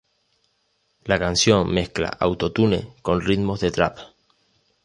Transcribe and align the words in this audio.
La 1.05 1.19
canción 1.19 1.71
mezcla 1.71 2.07
Auto-Tune 2.07 2.95
con 3.03 3.21
ritmos 3.21 3.59
de 3.59 3.69
trap. 3.69 3.99